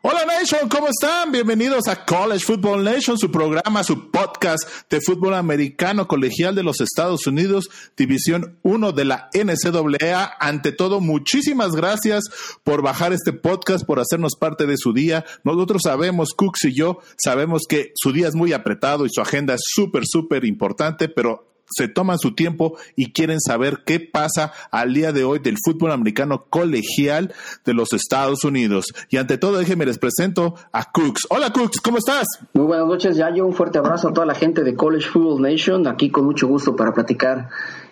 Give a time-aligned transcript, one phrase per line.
[0.00, 1.32] Hola Nation, ¿cómo están?
[1.32, 6.80] Bienvenidos a College Football Nation, su programa, su podcast de fútbol americano colegial de los
[6.80, 10.36] Estados Unidos, División 1 de la NCAA.
[10.38, 12.26] Ante todo, muchísimas gracias
[12.62, 15.24] por bajar este podcast, por hacernos parte de su día.
[15.42, 19.54] Nosotros sabemos, Cooks y yo, sabemos que su día es muy apretado y su agenda
[19.54, 24.94] es súper, súper importante, pero se toman su tiempo y quieren saber qué pasa al
[24.94, 27.32] día de hoy del fútbol americano colegial
[27.64, 28.86] de los Estados Unidos.
[29.10, 31.26] Y ante todo, déjenme les presento a Cooks.
[31.30, 32.26] Hola Cooks, ¿cómo estás?
[32.54, 33.46] Muy buenas noches, Yayo.
[33.46, 35.86] Un fuerte abrazo a toda la gente de College Football Nation.
[35.86, 37.48] Aquí con mucho gusto para platicar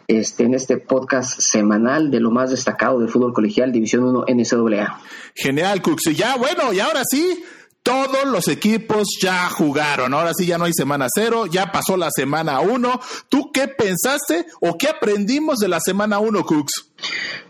[0.09, 5.01] este, en este podcast semanal de lo más destacado del fútbol colegial División 1 NCAA.
[5.35, 6.07] Genial, Cooks.
[6.09, 7.43] Y ya, bueno, y ahora sí,
[7.87, 10.13] todos los equipos ya jugaron.
[10.13, 12.99] Ahora sí ya no hay semana cero, ya pasó la semana uno.
[13.29, 16.91] ¿Tú qué pensaste o qué aprendimos de la semana uno, Cooks?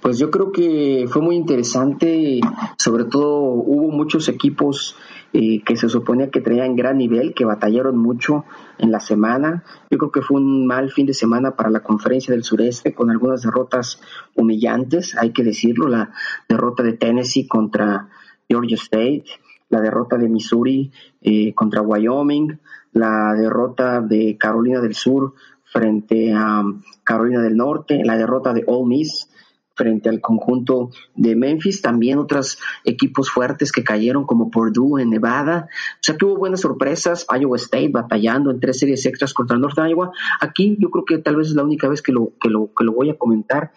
[0.02, 2.40] Pues yo creo que fue muy interesante.
[2.76, 4.94] Sobre todo hubo muchos equipos
[5.32, 8.44] eh, que se suponía que traían gran nivel, que batallaron mucho
[8.76, 9.64] en la semana.
[9.90, 13.10] Yo creo que fue un mal fin de semana para la conferencia del sureste con
[13.10, 14.02] algunas derrotas
[14.34, 15.88] humillantes, hay que decirlo.
[15.88, 16.10] La
[16.46, 18.10] derrota de Tennessee contra
[18.50, 19.24] Georgia State
[19.68, 22.58] la derrota de Missouri eh, contra Wyoming,
[22.92, 26.62] la derrota de Carolina del Sur frente a
[27.02, 29.28] Carolina del Norte, la derrota de Ole Miss
[29.76, 35.68] frente al conjunto de Memphis, también otros equipos fuertes que cayeron como Purdue en Nevada,
[35.68, 40.12] o sea, tuvo buenas sorpresas, Iowa State batallando en tres series extras contra North Iowa,
[40.40, 42.84] aquí yo creo que tal vez es la única vez que lo, que lo, que
[42.84, 43.72] lo voy a comentar,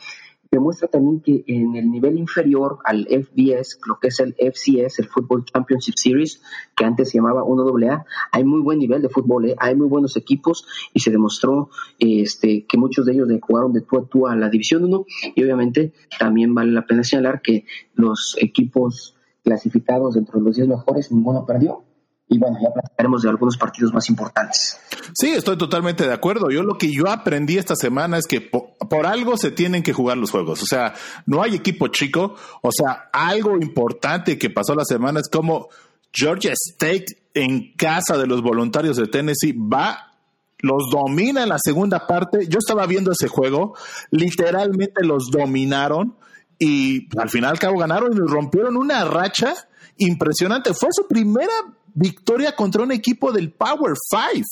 [0.51, 5.07] demuestra también que en el nivel inferior al FBS, lo que es el FCS, el
[5.07, 6.41] Football Championship Series,
[6.75, 9.55] que antes se llamaba 1AA, hay muy buen nivel de fútbol, ¿eh?
[9.59, 13.97] hay muy buenos equipos y se demostró este, que muchos de ellos jugaron de tú
[13.99, 15.05] a tú a la División 1
[15.35, 20.67] y obviamente también vale la pena señalar que los equipos clasificados dentro de los 10
[20.67, 21.83] mejores, ninguno perdió
[22.31, 24.79] y bueno, ya platicaremos de algunos partidos más importantes.
[25.13, 26.51] Sí, estoy totalmente de acuerdo.
[26.51, 30.17] Yo lo que yo aprendí esta semana es que por, algo se tienen que jugar
[30.17, 30.61] los juegos.
[30.61, 30.93] O sea,
[31.25, 32.35] no hay equipo chico.
[32.61, 35.69] O sea, algo importante que pasó la semana es como
[36.13, 40.13] Georgia State en casa de los voluntarios de Tennessee va
[40.59, 42.47] los domina en la segunda parte.
[42.47, 43.75] Yo estaba viendo ese juego,
[44.11, 46.15] literalmente los dominaron
[46.59, 49.55] y al final al cabo ganaron y rompieron una racha
[49.99, 50.73] impresionante.
[50.73, 51.53] Fue su primera
[51.93, 54.45] victoria contra un equipo del Power Five.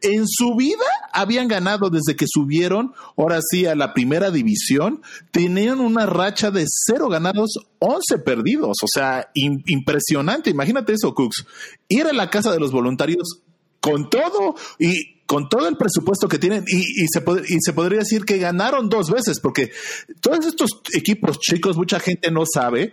[0.00, 5.02] En su vida habían ganado desde que subieron, ahora sí, a la primera división.
[5.30, 8.78] Tenían una racha de cero ganados, once perdidos.
[8.82, 10.50] O sea, impresionante.
[10.50, 11.46] Imagínate eso, Cooks.
[11.88, 13.40] Ir a la casa de los voluntarios
[13.80, 18.24] con todo y con todo el presupuesto que tienen y, se y, se podría decir
[18.24, 19.72] que ganaron dos veces porque
[20.20, 22.92] todos estos equipos chicos mucha gente no sabe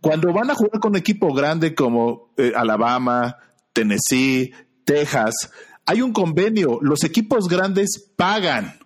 [0.00, 3.36] cuando van a jugar con un equipo grande como eh, Alabama,
[3.72, 4.52] Tennessee,
[4.84, 5.50] Texas,
[5.86, 6.78] hay un convenio.
[6.82, 8.78] Los equipos grandes pagan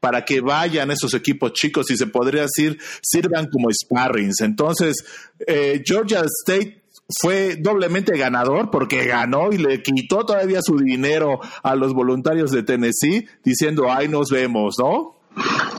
[0.00, 4.40] para que vayan esos equipos chicos y se podría decir sirvan como sparrings.
[4.40, 5.04] Entonces,
[5.46, 6.82] eh, Georgia State
[7.20, 12.62] fue doblemente ganador porque ganó y le quitó todavía su dinero a los voluntarios de
[12.62, 15.19] Tennessee diciendo, ay, nos vemos, ¿no?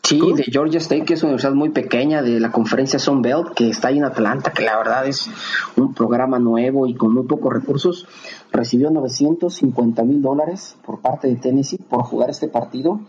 [0.03, 3.53] Sí, de Georgia State, que es una universidad muy pequeña de la conferencia Sun Belt,
[3.53, 5.29] que está ahí en Atlanta, que la verdad es
[5.75, 8.07] un programa nuevo y con muy pocos recursos,
[8.51, 13.01] recibió 950 mil dólares por parte de Tennessee por jugar este partido.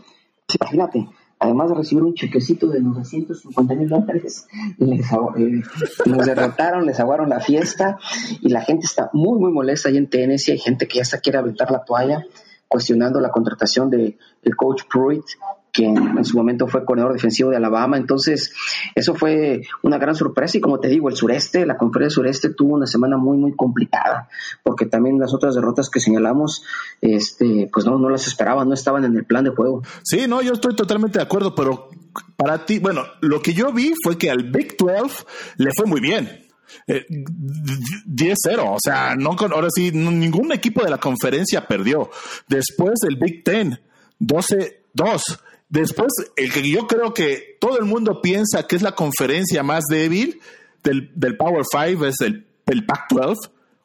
[0.61, 1.09] Imagínate,
[1.39, 4.47] además de recibir un chequecito de 950 mil dólares,
[4.79, 5.63] les, eh,
[6.05, 7.99] derrotaron, les aguaron la fiesta
[8.41, 10.53] y la gente está muy, muy molesta ahí en Tennessee.
[10.53, 12.25] Hay gente que ya se quiere aventar la toalla
[12.69, 15.25] cuestionando la contratación de el coach Pruitt
[15.73, 17.97] que en su momento fue corredor defensivo de Alabama.
[17.97, 18.53] Entonces,
[18.95, 20.59] eso fue una gran sorpresa.
[20.59, 24.29] Y como te digo, el sureste, la conferencia sureste tuvo una semana muy, muy complicada,
[24.63, 26.63] porque también las otras derrotas que señalamos,
[27.01, 29.83] este, pues no, no las esperaban, no estaban en el plan de juego.
[30.03, 31.89] Sí, no, yo estoy totalmente de acuerdo, pero
[32.37, 35.25] para ti, bueno, lo que yo vi fue que al Big 12
[35.57, 36.49] le fue muy bien.
[36.87, 42.11] 10-0, eh, o sea, no con, ahora sí, ningún equipo de la conferencia perdió.
[42.47, 43.81] Después del Big 10,
[44.21, 45.23] 12-2
[45.73, 49.85] Después, el que yo creo que todo el mundo piensa que es la conferencia más
[49.89, 50.39] débil
[50.83, 53.37] del, Power Five es el, el Pac-12,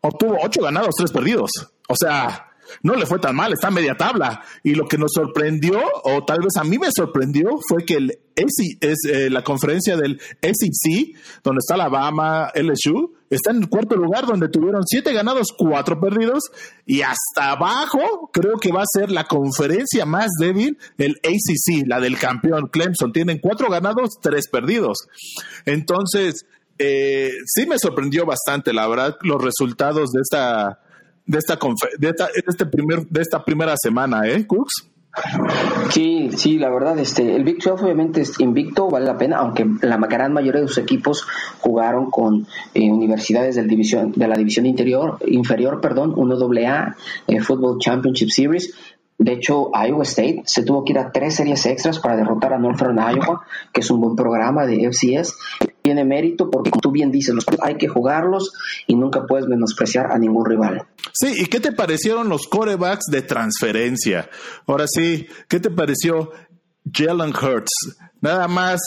[0.02, 1.50] obtuvo ocho ganados, tres perdidos.
[1.88, 2.52] O sea,
[2.84, 4.44] no le fue tan mal, está media tabla.
[4.64, 8.20] Y lo que nos sorprendió, o tal vez a mí me sorprendió, fue que el
[8.36, 14.26] es eh, la conferencia del SEC, donde está Alabama, LSU, está en el cuarto lugar
[14.26, 16.44] donde tuvieron siete ganados, cuatro perdidos
[16.86, 22.00] y hasta abajo creo que va a ser la conferencia más débil, el ACC, la
[22.00, 23.12] del campeón Clemson.
[23.12, 24.98] Tienen cuatro ganados, tres perdidos.
[25.66, 26.46] Entonces,
[26.80, 30.80] eh, sí me sorprendió bastante, la verdad, los resultados de esta
[31.26, 31.60] de esta,
[32.00, 34.88] de esta, este primer, de esta primera semana, ¿eh, Cooks?
[35.92, 39.66] Sí, sí, la verdad, este, el Big 12 obviamente es invicto, vale la pena, aunque
[39.82, 41.26] la gran mayoría de sus equipos
[41.60, 46.96] jugaron con eh, universidades del división, de la división interior, inferior, perdón, 1AA,
[47.28, 48.74] eh, Football Championship Series,
[49.20, 52.60] de hecho, Iowa State se tuvo que ir a tres series extras para derrotar a
[52.60, 53.42] Northern Iowa,
[53.74, 55.36] que es un buen programa de FCS.
[55.82, 58.54] Tiene mérito porque, como tú bien dices, los hay que jugarlos
[58.86, 60.88] y nunca puedes menospreciar a ningún rival.
[61.14, 64.30] Sí, ¿y qué te parecieron los corebacks de transferencia?
[64.68, 66.32] Ahora sí, ¿qué te pareció
[66.92, 67.98] Jalen Hurts?
[68.22, 68.80] Nada más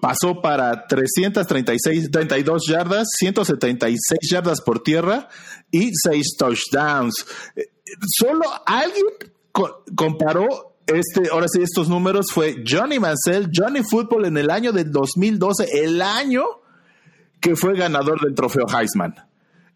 [0.00, 5.28] pasó para 336, 32 yardas, 176 yardas por tierra
[5.70, 7.26] y 6 touchdowns.
[7.56, 7.62] Eh,
[8.18, 9.06] solo alguien
[9.94, 14.92] comparó este, ahora sí, estos números fue Johnny Mansell, Johnny Football en el año del
[14.92, 16.44] 2012, el año
[17.40, 19.14] que fue ganador del trofeo Heisman.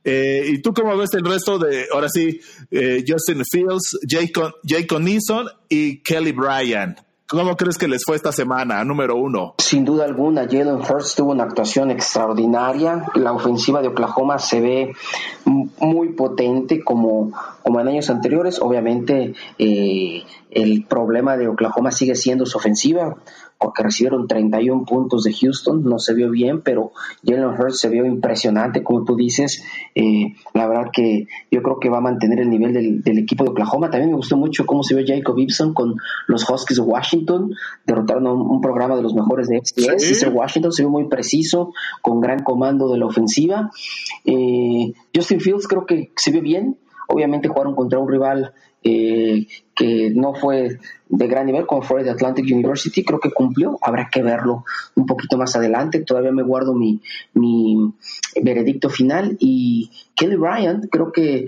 [0.04, 2.40] Eh, ¿Y tú cómo ves el resto de, ahora sí,
[2.70, 6.96] eh, Justin Fields, Jacob, Neeson y Kelly Bryan?
[7.30, 9.54] ¿Cómo crees que les fue esta semana, número uno?
[9.58, 13.04] Sin duda alguna, Jalen Hurts tuvo una actuación extraordinaria.
[13.14, 14.92] La ofensiva de Oklahoma se ve
[15.44, 17.30] muy potente como,
[17.64, 18.60] en años anteriores.
[18.60, 23.16] Obviamente, eh, el problema de Oklahoma sigue siendo su ofensiva
[23.60, 26.92] porque recibieron 31 puntos de Houston, no se vio bien, pero
[27.22, 29.62] Jalen Hurts se vio impresionante, como tú dices.
[29.94, 33.50] Eh, la verdad que yo creo que va a mantener el nivel del, equipo de
[33.50, 33.90] Oklahoma.
[33.90, 35.96] También me gustó mucho cómo se vio Jacob Gibson con
[36.26, 37.19] los Huskies de Washington.
[37.86, 40.28] Derrotaron a un, programa de los mejores de FCS.
[40.32, 41.72] Washington se vio muy preciso,
[42.02, 43.70] con gran comando de la ofensiva.
[44.24, 46.78] Eh, Justin Fields creo que se vio bien.
[47.08, 48.52] Obviamente jugaron contra un rival
[48.82, 50.78] eh, que no fue
[51.08, 54.64] de gran nivel como fue de Atlantic University, creo que cumplió, habrá que verlo
[54.94, 57.00] un poquito más adelante, todavía me guardo mi,
[57.34, 57.92] mi
[58.40, 61.46] veredicto final y Kelly Bryant creo que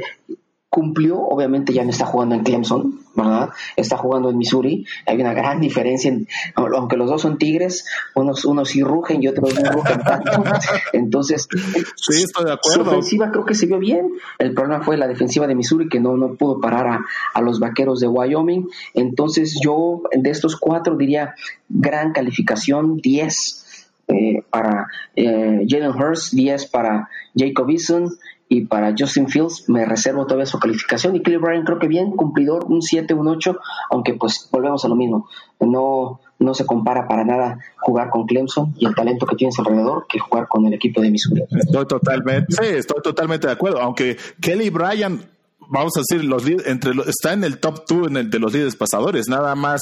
[0.69, 3.51] cumplió, obviamente ya no está jugando en Clemson, ¿verdad?
[3.77, 6.13] Está jugando en Missouri, hay una gran diferencia,
[6.55, 10.45] aunque los dos son tigres, unos, unos sí rugen y otros no rugen tanto,
[10.93, 11.49] entonces
[11.97, 12.85] sí, estoy de acuerdo.
[12.85, 16.01] su ofensiva creo que se vio bien, el problema fue la defensiva de Missouri que
[16.01, 17.01] no, no pudo parar a,
[17.35, 21.35] a los vaqueros de Wyoming, entonces yo de estos cuatro diría
[21.69, 23.63] gran calificación, 10
[24.09, 28.11] eh, para eh, Jalen Hurst, 10 para Jacob Eason,
[28.53, 32.11] y para Justin Fields me reservo todavía su calificación y Kelly Bryan creo que bien,
[32.11, 33.59] cumplidor, un 7, un 8,
[33.89, 35.27] aunque pues volvemos a lo mismo,
[35.59, 40.07] no, no se compara para nada jugar con Clemson y el talento que tienes alrededor
[40.07, 41.45] que jugar con el equipo de Missouri.
[41.51, 45.23] Estoy totalmente, sí, estoy totalmente de acuerdo, aunque Kelly Bryan
[45.69, 49.29] vamos a decir, los entre está en el top 2 de los líderes pasadores.
[49.29, 49.81] Nada más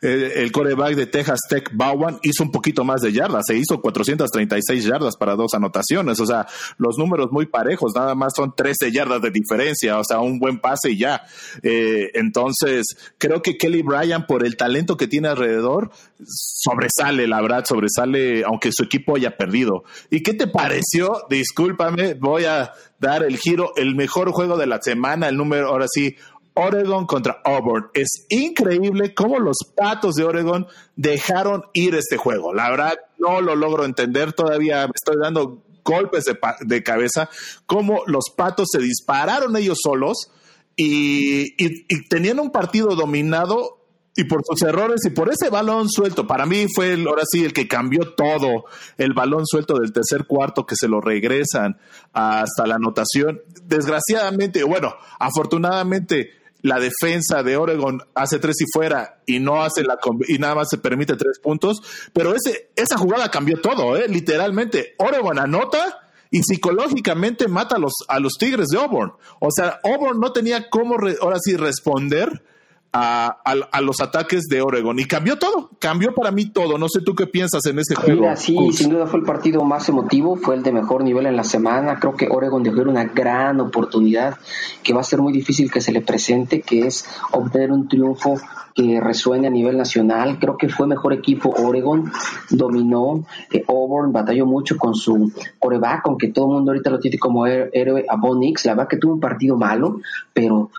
[0.00, 3.44] eh, el coreback de Texas Tech, Bowen, hizo un poquito más de yardas.
[3.46, 6.20] Se hizo 436 yardas para dos anotaciones.
[6.20, 6.46] O sea,
[6.78, 7.92] los números muy parejos.
[7.94, 9.98] Nada más son 13 yardas de diferencia.
[9.98, 11.22] O sea, un buen pase y ya.
[11.62, 12.86] Eh, entonces,
[13.18, 15.90] creo que Kelly Bryan, por el talento que tiene alrededor,
[16.24, 19.84] sobresale, la verdad, sobresale, aunque su equipo haya perdido.
[20.10, 21.22] ¿Y qué te pareció?
[21.28, 22.72] Discúlpame, voy a
[23.02, 26.16] dar el giro, el mejor juego de la semana, el número, ahora sí,
[26.54, 27.90] Oregon contra Auburn.
[27.92, 30.66] Es increíble cómo los patos de Oregon
[30.96, 32.54] dejaron ir este juego.
[32.54, 34.32] La verdad, no lo logro entender.
[34.32, 36.24] Todavía estoy dando golpes
[36.60, 37.28] de, cabeza.
[37.66, 40.30] Cómo los patos se dispararon ellos solos
[40.76, 43.81] y, y tenían un partido dominado
[44.14, 47.44] y por sus errores y por ese balón suelto, para mí fue el, ahora sí
[47.44, 48.64] el que cambió todo,
[48.98, 51.78] el balón suelto del tercer cuarto que se lo regresan
[52.12, 53.40] hasta la anotación.
[53.64, 59.98] Desgraciadamente, bueno, afortunadamente la defensa de Oregon hace tres y fuera y no hace la
[60.28, 64.08] y nada más se permite tres puntos, pero ese esa jugada cambió todo, ¿eh?
[64.08, 64.94] literalmente.
[64.98, 69.12] Oregon anota y psicológicamente mata a los a los Tigres de Auburn.
[69.40, 72.44] O sea, Auburn no tenía cómo ahora sí responder
[72.94, 76.76] a, a, los ataques de Oregon y cambió todo, cambió para mí todo.
[76.76, 78.20] No sé tú qué piensas en ese juego.
[78.20, 81.36] Mira, sí, sin duda fue el partido más emotivo, fue el de mejor nivel en
[81.36, 81.98] la semana.
[81.98, 84.38] Creo que Oregon dejó una gran oportunidad
[84.82, 88.38] que va a ser muy difícil que se le presente, que es obtener un triunfo
[88.74, 90.38] que resuene a nivel nacional.
[90.38, 92.12] Creo que fue mejor equipo Oregon,
[92.50, 93.24] dominó.
[93.50, 97.46] Eh, Auburn batalló mucho con su coreback, aunque todo el mundo ahorita lo tiene como
[97.46, 98.66] héroe a Bonix.
[98.66, 100.00] La verdad que tuvo un partido malo,
[100.32, 100.70] pero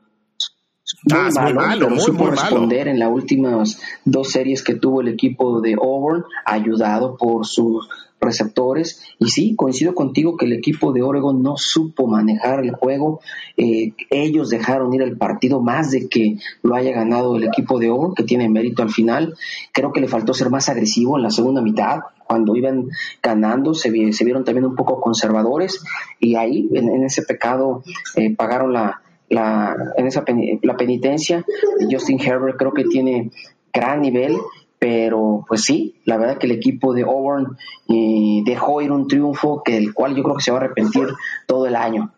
[1.03, 5.07] muy, ah, malo, malo, pero supo responder en las últimas dos series que tuvo el
[5.07, 7.87] equipo de Auburn, ayudado por sus
[8.19, 9.01] receptores.
[9.19, 13.21] Y sí, coincido contigo que el equipo de Oregon no supo manejar el juego.
[13.55, 17.89] Eh, ellos dejaron ir el partido más de que lo haya ganado el equipo de
[17.89, 19.35] Oregon, que tiene mérito al final.
[19.71, 21.99] Creo que le faltó ser más agresivo en la segunda mitad.
[22.25, 22.87] Cuando iban
[23.21, 25.83] ganando, se, vieron también un poco conservadores
[26.19, 27.83] y ahí, en, ese pecado,
[28.15, 30.23] eh, pagaron la, la, en esa
[30.61, 31.45] la penitencia.
[31.89, 33.31] Justin Herbert creo que tiene
[33.73, 34.37] gran nivel,
[34.79, 39.61] pero pues sí, la verdad que el equipo de Auburn eh, dejó ir un triunfo
[39.63, 41.07] que el cual yo creo que se va a arrepentir
[41.47, 42.11] todo el año.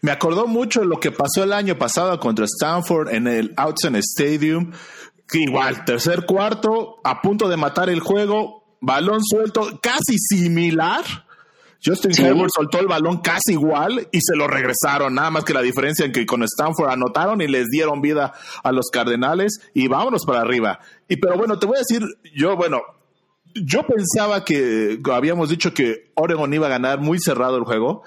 [0.00, 4.72] Me acordó mucho lo que pasó el año pasado contra Stanford en el Outson Stadium,
[5.26, 11.04] que igual, tercer cuarto, a punto de matar el juego, balón suelto, casi similar
[11.84, 15.14] Justin Herbert soltó el balón casi igual y se lo regresaron.
[15.14, 18.32] Nada más que la diferencia en que con Stanford anotaron y les dieron vida
[18.62, 20.80] a los Cardenales y vámonos para arriba.
[21.08, 22.02] Y pero bueno, te voy a decir,
[22.34, 22.80] yo, bueno,
[23.54, 28.02] yo pensaba que habíamos dicho que Oregon iba a ganar muy cerrado el juego,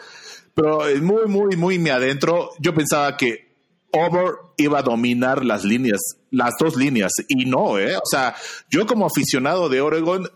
[0.54, 2.52] pero muy, muy, muy me adentro.
[2.60, 3.52] Yo pensaba que
[3.94, 6.00] Over iba a dominar las líneas,
[6.30, 7.98] las dos líneas, y no, ¿eh?
[7.98, 8.36] O sea,
[8.70, 10.30] yo como aficionado de Oregon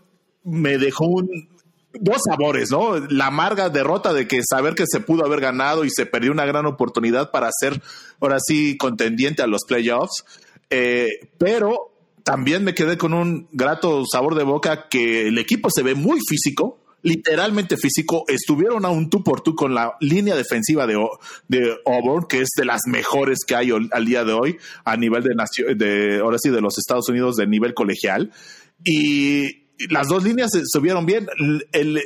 [0.44, 1.55] me dejó un,
[2.00, 2.98] dos sabores, ¿no?
[3.08, 6.46] La amarga derrota de que saber que se pudo haber ganado y se perdió una
[6.46, 7.82] gran oportunidad para ser
[8.20, 10.24] ahora sí contendiente a los playoffs,
[10.70, 15.82] eh, pero también me quedé con un grato sabor de boca que el equipo se
[15.82, 20.88] ve muy físico, literalmente físico, estuvieron a un tú por tú con la línea defensiva
[20.88, 20.98] de,
[21.46, 25.22] de Auburn, que es de las mejores que hay al día de hoy a nivel
[25.22, 28.32] de, de ahora sí, de los Estados Unidos de nivel colegial.
[28.84, 31.28] Y las dos líneas subieron bien.
[31.72, 32.02] El,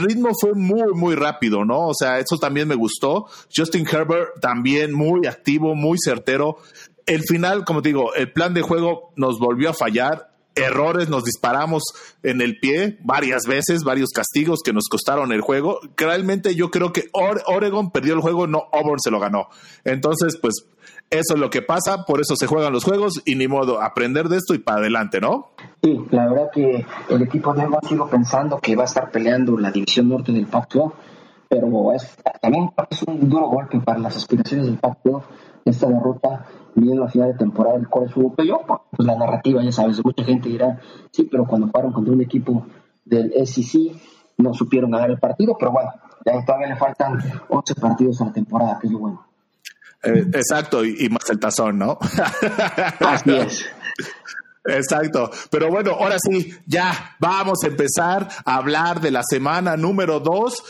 [0.00, 1.88] ritmo fue muy, muy rápido, ¿no?
[1.88, 3.26] O sea, eso también me gustó.
[3.54, 6.58] Justin Herbert también muy activo, muy certero.
[7.06, 10.30] El final, como te digo, el plan de juego nos volvió a fallar.
[10.54, 11.82] Errores, nos disparamos
[12.22, 15.80] en el pie varias veces, varios castigos que nos costaron el juego.
[15.96, 19.48] Realmente yo creo que Oregon perdió el juego, no Auburn se lo ganó.
[19.84, 20.66] Entonces, pues
[21.12, 24.28] eso es lo que pasa, por eso se juegan los juegos y ni modo, aprender
[24.28, 25.50] de esto y para adelante, ¿no?
[25.82, 29.58] Sí, la verdad que el equipo de ha sido pensando que va a estar peleando
[29.58, 30.94] la división norte del Pacto,
[31.48, 35.22] pero es, también es un duro golpe para las aspiraciones del Pacto
[35.64, 39.70] esta derrota viendo la final de temporada del College Football yo pues la narrativa, ya
[39.70, 42.66] sabes, mucha gente dirá, sí, pero cuando jugaron contra un equipo
[43.04, 43.92] del SEC
[44.38, 45.90] no supieron ganar el partido, pero bueno,
[46.24, 49.31] ya todavía le faltan 11 partidos a la temporada, que es lo bueno.
[50.02, 51.98] Eh, exacto, y, más el tazón, ¿no?
[53.00, 53.66] Así es.
[54.64, 55.30] Exacto.
[55.50, 60.62] Pero bueno, ahora sí, ya vamos a empezar a hablar de la semana número dos.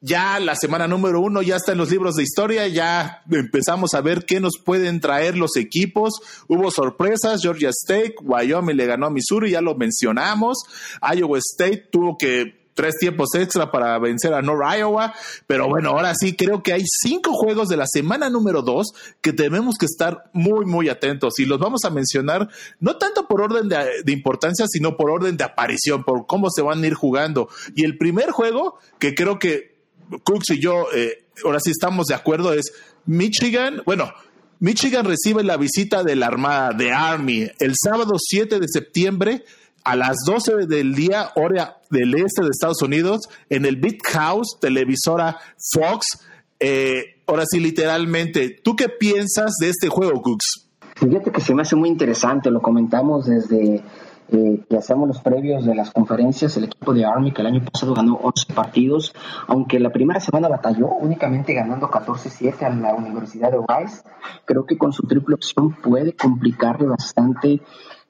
[0.00, 4.00] Ya la semana número uno ya está en los libros de historia, ya empezamos a
[4.00, 6.20] ver qué nos pueden traer los equipos.
[6.46, 10.58] Hubo sorpresas, Georgia State, Wyoming le ganó a Missouri, ya lo mencionamos.
[11.02, 15.12] Iowa State tuvo que tres tiempos extra para vencer a North Iowa.
[15.48, 19.32] Pero bueno, ahora sí creo que hay cinco juegos de la semana número dos que
[19.32, 23.68] tenemos que estar muy, muy atentos y los vamos a mencionar no tanto por orden
[23.68, 27.48] de, importancia, sino por orden de aparición, por cómo se van a ir jugando.
[27.74, 29.76] Y el primer juego que creo que
[30.22, 32.72] Cooks y yo eh, ahora sí estamos de acuerdo es
[33.06, 33.82] Michigan.
[33.86, 34.12] Bueno,
[34.60, 39.44] Michigan recibe la visita de la Armada, de Army, el sábado 7 de septiembre
[39.82, 44.58] a las 12 del día, hora del este de Estados Unidos, en el Big House,
[44.60, 45.38] televisora
[45.72, 46.26] Fox.
[46.60, 50.68] Eh, ahora sí, literalmente, ¿tú qué piensas de este juego, Cooks?
[50.96, 53.84] Fíjate que se me hace muy interesante, lo comentamos desde
[54.30, 57.64] eh, que hacemos los previos de las conferencias, el equipo de Army que el año
[57.64, 59.14] pasado ganó 11 partidos,
[59.46, 64.02] aunque la primera semana batalló únicamente ganando 14-7 a la Universidad de Rice,
[64.44, 67.60] creo que con su triple opción puede complicarle bastante eh,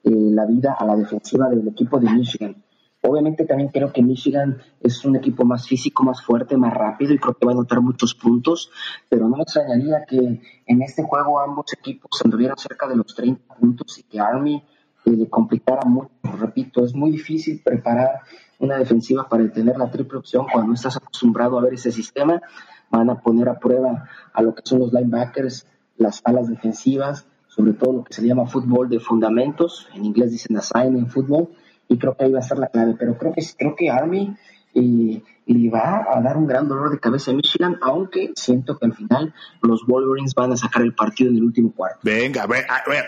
[0.03, 2.55] la vida a la defensiva del equipo de Michigan.
[3.01, 7.17] Obviamente también creo que Michigan es un equipo más físico, más fuerte, más rápido y
[7.17, 8.71] creo que va a anotar muchos puntos,
[9.07, 13.55] pero no me extrañaría que en este juego ambos equipos anduvieran cerca de los 30
[13.55, 14.61] puntos y que Army
[15.05, 16.11] eh, le complicara mucho.
[16.23, 18.21] Repito, es muy difícil preparar
[18.59, 22.41] una defensiva para detener la triple opción cuando no estás acostumbrado a ver ese sistema.
[22.89, 25.65] Van a poner a prueba a lo que son los linebackers,
[25.95, 30.57] las alas defensivas, sobre todo lo que se llama fútbol de fundamentos, en inglés dicen
[30.57, 31.49] assignment fútbol,
[31.89, 34.35] y creo que ahí va a ser la clave, pero creo que, creo que Army
[34.75, 38.85] eh, le va a dar un gran dolor de cabeza a Michigan, aunque siento que
[38.85, 41.99] al final los Wolverines van a sacar el partido en el último cuarto.
[42.03, 42.65] Venga, a ver,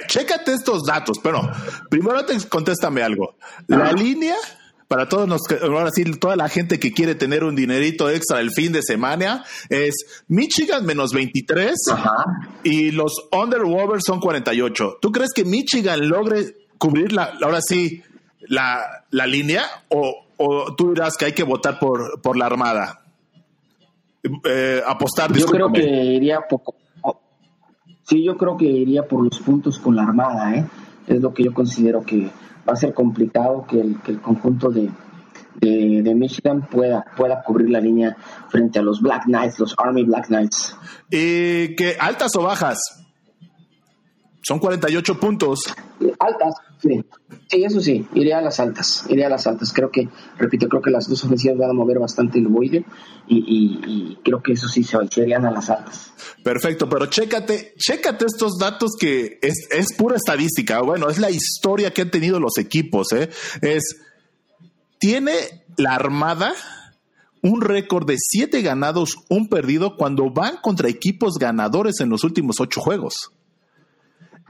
[0.07, 1.41] chécate estos datos, pero
[1.89, 3.35] primero te contéstame algo.
[3.67, 4.35] La línea
[4.87, 8.51] para todos los ahora sí, toda la gente que quiere tener un dinerito extra el
[8.51, 11.73] fin de semana, es Michigan menos 23
[12.63, 14.97] y los Underwovers son 48.
[15.01, 18.03] ¿Tú crees que Michigan logre cubrir la, ahora sí,
[18.51, 23.01] la, la línea o, o tú dirás que hay que votar por, por la Armada?
[24.43, 26.75] Eh, apostar, Yo creo que iría poco.
[28.03, 30.65] Sí, yo creo que iría por los puntos con la Armada, ¿eh?
[31.07, 32.29] Es lo que yo considero que
[32.67, 34.91] va a ser complicado que el, que el conjunto de,
[35.61, 38.17] de, Michigan pueda, pueda cubrir la línea
[38.49, 40.77] frente a los Black Knights, los Army Black Knights.
[41.09, 42.79] ¿Y que altas o bajas?
[44.43, 45.59] Son 48 puntos.
[46.19, 47.03] Altas, sí.
[47.47, 49.71] Sí, eso sí, iría a las altas, iría a las altas.
[49.71, 52.85] Creo que, repito, creo que las dos ofensivas van a mover bastante el boide
[53.27, 56.13] y, y, creo que eso sí se irían a las altas.
[56.43, 60.81] Perfecto, pero chécate, chécate estos datos que es, es pura estadística.
[60.81, 63.29] Bueno, es la historia que han tenido los equipos, ¿eh?
[63.61, 63.97] Es
[64.99, 65.33] tiene
[65.77, 66.53] la Armada
[67.43, 72.59] un récord de siete ganados, un perdido cuando van contra equipos ganadores en los últimos
[72.59, 73.31] ocho juegos.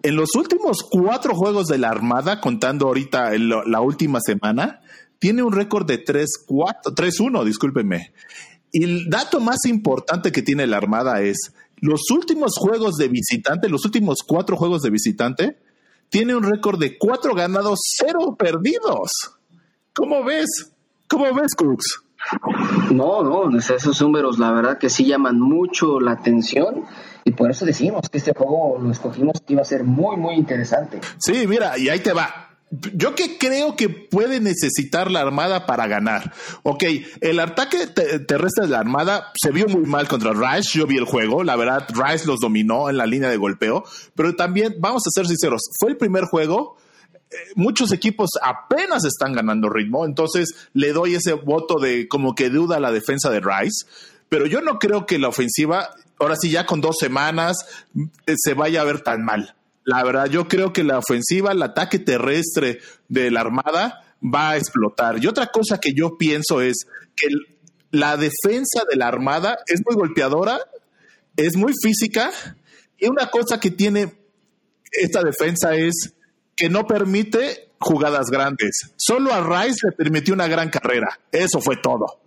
[0.04, 4.82] En los últimos cuatro juegos de la Armada, contando ahorita la última semana,
[5.20, 8.14] tiene un récord de 3-1, discúlpenme.
[8.72, 13.70] Y el dato más importante que tiene la Armada es los últimos juegos de visitante,
[13.70, 15.60] los últimos cuatro juegos de visitante,
[16.10, 19.12] tiene un récord de cuatro ganados, cero perdidos.
[19.94, 20.74] ¿Cómo ves?
[21.08, 22.04] ¿Cómo ves, Cruz?
[22.92, 26.86] No, no, esos números la verdad que sí llaman mucho la atención
[27.24, 30.36] y por eso decimos que este juego lo escogimos que iba a ser muy, muy
[30.36, 31.00] interesante.
[31.20, 32.50] Sí, mira, y ahí te va.
[32.72, 36.32] Yo que creo que puede necesitar la Armada para ganar.
[36.64, 36.84] Ok,
[37.20, 40.80] el ataque terrestre de la Armada se vio muy mal contra Rice.
[40.80, 41.44] Yo vi el juego.
[41.44, 43.84] La verdad, Rice los dominó en la línea de golpeo.
[44.16, 46.78] Pero también, vamos a ser sinceros, fue el primer juego
[47.56, 52.78] muchos equipos apenas están ganando ritmo, entonces le doy ese voto de como que duda
[52.78, 53.86] a la defensa de Rice,
[54.30, 55.90] pero yo no creo que la ofensiva,
[56.22, 57.58] ahora sí ya con dos semanas,
[58.26, 59.56] eh, se vaya a ver tan mal.
[59.84, 64.58] La verdad, yo creo que la ofensiva, el ataque terrestre de la Armada va a
[64.58, 65.24] explotar.
[65.24, 66.86] Y otra cosa que yo pienso es
[67.16, 67.28] que
[67.90, 70.60] la defensa de la Armada es muy golpeadora,
[71.36, 72.32] es muy física,
[72.98, 74.14] y una cosa que tiene
[74.92, 76.14] esta defensa es
[76.56, 78.94] que no permite jugadas grandes.
[78.96, 81.20] Solo a Rice le permitió una gran carrera.
[81.32, 82.22] Eso fue todo.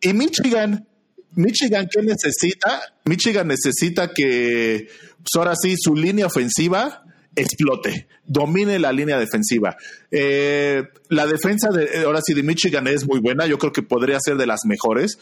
[0.00, 0.88] Y Michigan,
[1.36, 2.80] Michigan, ¿qué necesita?
[3.04, 7.04] Michigan necesita que, pues ahora sí, su línea ofensiva
[7.36, 9.76] explote, domine la línea defensiva.
[10.10, 13.46] Eh, la defensa de, ahora sí, de Michigan es muy buena.
[13.46, 15.18] Yo creo que podría ser de las mejores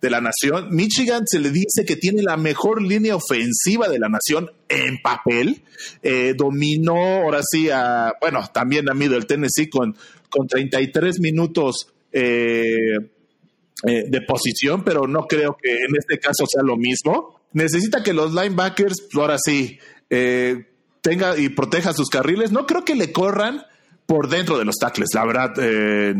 [0.00, 0.68] de la nación.
[0.70, 5.62] Michigan se le dice que tiene la mejor línea ofensiva de la nación en papel.
[6.02, 9.96] Eh, dominó, ahora sí, a, bueno, también a mí del Tennessee con,
[10.28, 12.98] con 33 minutos eh,
[13.84, 17.40] eh, de posición, pero no creo que en este caso sea lo mismo.
[17.52, 19.78] Necesita que los linebackers, ahora sí,
[21.00, 22.52] tenga y proteja sus carriles.
[22.52, 23.64] No creo que le corran
[24.06, 25.10] por dentro de los tackles.
[25.14, 26.14] La verdad, eh,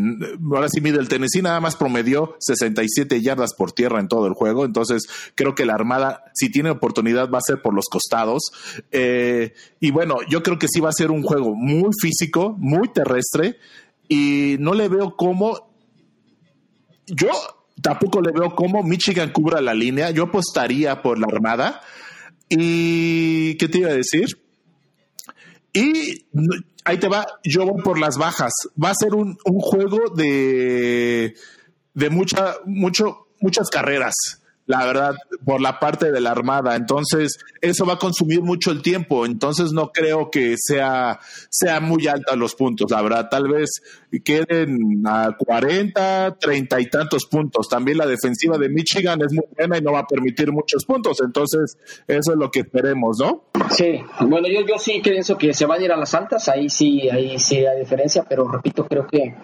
[0.53, 4.35] ahora sí mide el Tennessee, nada más promedió 67 yardas por tierra en todo el
[4.35, 4.65] juego.
[4.65, 8.43] Entonces, creo que la Armada, si tiene oportunidad, va a ser por los costados.
[8.91, 12.89] Eh, y bueno, yo creo que sí va a ser un juego muy físico, muy
[12.89, 13.57] terrestre.
[14.09, 15.66] Y no le veo cómo.
[17.07, 17.31] Yo
[17.81, 20.11] tampoco le veo cómo Michigan cubra la línea.
[20.11, 21.81] Yo apostaría por la Armada.
[22.49, 24.41] ¿Y qué te iba a decir?
[25.73, 26.27] Y
[26.85, 28.53] ahí te va, yo voy por las bajas.
[28.83, 31.35] Va a ser un, un juego de,
[31.95, 34.15] de mucha, mucho, muchas carreras
[34.67, 36.77] la verdad, por la parte de la Armada.
[36.77, 39.25] Entonces, eso va a consumir mucho el tiempo.
[39.25, 43.29] Entonces, no creo que sea, sea muy alta los puntos, la verdad.
[43.31, 43.71] Tal vez
[44.25, 47.69] queden a 40, 30 y tantos puntos.
[47.69, 51.19] También la defensiva de Michigan es muy buena y no va a permitir muchos puntos.
[51.25, 53.45] Entonces, eso es lo que esperemos, ¿no?
[53.71, 56.49] Sí, bueno, yo, yo sí pienso que se van a ir a las altas.
[56.49, 59.35] Ahí sí, ahí sí hay diferencia, pero repito, creo que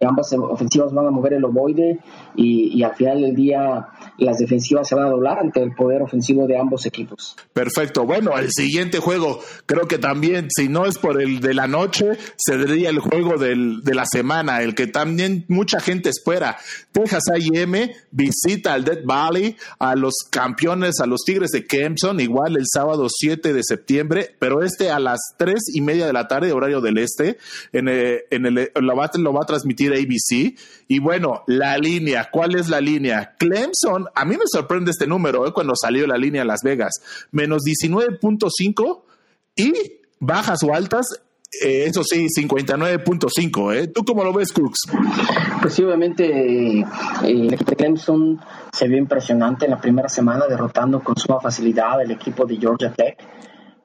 [0.00, 1.98] ambas ofensivas van a mover el ovoide
[2.36, 6.46] y, al final del día las defensivas se van a doblar ante el poder ofensivo
[6.46, 7.36] de ambos equipos.
[7.52, 8.04] Perfecto.
[8.04, 12.10] Bueno, el siguiente juego, creo que también, si no es por el de la noche,
[12.36, 16.56] sería el juego del, de la semana, el que también mucha gente espera.
[16.92, 22.56] Texas A&M visita al Dead Valley, a los campeones, a los Tigres de Kempson, igual
[22.56, 26.52] el sábado 7 de septiembre, pero este a las 3 y media de la tarde,
[26.52, 27.38] horario del este,
[27.72, 30.58] en el, en el, lo va a transmitir ABC.
[30.88, 33.34] Y bueno, la línea, ¿cuál es la línea?
[33.38, 35.52] Clemson, a mí me sorprende este número ¿eh?
[35.52, 36.94] cuando salió la línea Las Vegas,
[37.30, 39.02] menos 19.5
[39.56, 39.72] y
[40.20, 41.20] bajas o altas
[41.62, 43.74] eh, eso sí, 59.5.
[43.74, 43.86] ¿eh?
[43.88, 44.80] ¿Tú cómo lo ves, Crux?
[45.60, 46.84] Pues sí, obviamente eh,
[47.22, 48.40] el equipo de Clemson
[48.72, 52.92] se vio impresionante en la primera semana, derrotando con suma facilidad el equipo de Georgia
[52.92, 53.16] Tech.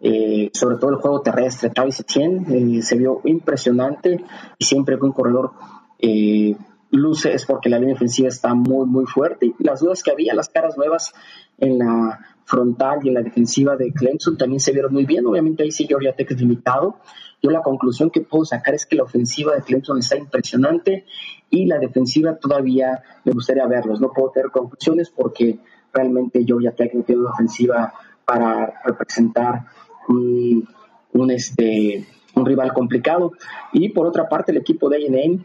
[0.02, 1.70] Eh, sobre todo el juego terrestre.
[1.72, 4.24] Travis Etienne se vio impresionante
[4.58, 5.52] y siempre con un corredor
[6.00, 6.56] eh,
[6.92, 9.48] luce es porque la línea ofensiva está muy, muy fuerte.
[9.48, 11.14] Y las dudas que había, las caras nuevas
[11.58, 15.26] en la frontal y en la defensiva de Clemson también se vieron muy bien.
[15.28, 16.98] Obviamente ahí sí Georgia Tech es limitado.
[17.42, 21.06] Yo la conclusión que puedo sacar es que la ofensiva de Clemson está impresionante
[21.50, 24.02] y la defensiva todavía me gustaría verlos.
[24.02, 25.60] No puedo tener conclusiones porque
[25.94, 27.94] realmente Georgia Tech no tiene una ofensiva
[28.26, 29.66] para representar
[30.08, 30.68] un,
[31.14, 32.06] un este
[32.40, 33.34] un rival complicado.
[33.74, 35.40] Y por otra parte, el equipo de A&M,